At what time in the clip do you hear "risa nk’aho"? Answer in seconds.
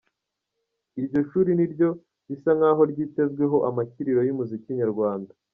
2.27-2.81